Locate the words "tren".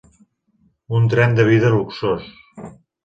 1.11-1.37